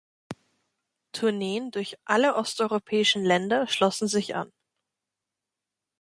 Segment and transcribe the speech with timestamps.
[1.11, 4.51] Tourneen durch alle osteuropäischen Länder schlossen sich an.